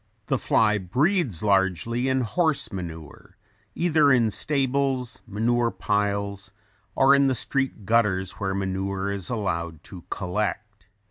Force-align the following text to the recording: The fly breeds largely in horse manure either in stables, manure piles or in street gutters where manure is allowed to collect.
The 0.25 0.39
fly 0.39 0.79
breeds 0.79 1.43
largely 1.43 2.07
in 2.09 2.21
horse 2.21 2.71
manure 2.71 3.37
either 3.75 4.11
in 4.11 4.31
stables, 4.31 5.21
manure 5.27 5.69
piles 5.69 6.49
or 6.95 7.13
in 7.13 7.31
street 7.35 7.85
gutters 7.85 8.31
where 8.39 8.55
manure 8.55 9.11
is 9.11 9.29
allowed 9.29 9.83
to 9.83 10.01
collect. 10.09 10.87